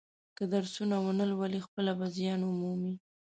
[0.37, 2.93] که درسونه و نه لولي خپله به زیان و مومي.